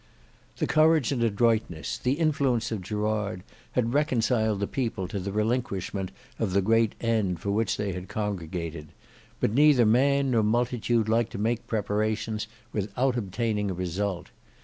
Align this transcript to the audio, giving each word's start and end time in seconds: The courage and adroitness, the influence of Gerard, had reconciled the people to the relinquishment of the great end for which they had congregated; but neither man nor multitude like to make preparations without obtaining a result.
The 0.57 0.65
courage 0.65 1.11
and 1.11 1.21
adroitness, 1.21 1.99
the 1.99 2.13
influence 2.13 2.71
of 2.71 2.81
Gerard, 2.81 3.43
had 3.73 3.93
reconciled 3.93 4.59
the 4.59 4.65
people 4.65 5.07
to 5.07 5.19
the 5.19 5.31
relinquishment 5.31 6.09
of 6.39 6.53
the 6.53 6.61
great 6.63 6.95
end 6.99 7.39
for 7.39 7.51
which 7.51 7.77
they 7.77 7.91
had 7.91 8.07
congregated; 8.07 8.93
but 9.39 9.51
neither 9.53 9.85
man 9.85 10.31
nor 10.31 10.41
multitude 10.41 11.07
like 11.07 11.29
to 11.29 11.37
make 11.37 11.67
preparations 11.67 12.47
without 12.73 13.15
obtaining 13.15 13.69
a 13.69 13.75
result. 13.75 14.29